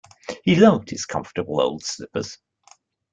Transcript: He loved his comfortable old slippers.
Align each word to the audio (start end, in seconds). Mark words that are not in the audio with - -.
He 0.43 0.55
loved 0.55 0.89
his 0.89 1.05
comfortable 1.05 1.61
old 1.61 1.83
slippers. 1.83 2.39